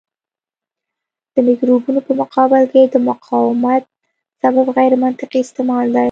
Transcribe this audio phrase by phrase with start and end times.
[1.33, 3.83] د مکروبونو په مقابل کې د مقاومت
[4.41, 5.99] سبب غیرمنطقي استعمال دی.